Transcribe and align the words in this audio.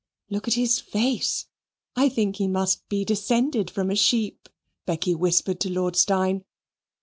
"Look 0.31 0.47
at 0.47 0.55
his 0.55 0.79
face. 0.79 1.45
I 1.95 2.09
think 2.09 2.37
he 2.37 2.47
must 2.47 2.89
be 2.89 3.05
descended 3.05 3.69
from 3.69 3.91
a 3.91 3.95
sheep," 3.95 4.49
Becky 4.87 5.13
whispered 5.13 5.59
to 5.59 5.69
Lord 5.71 5.95
Steyne. 5.95 6.43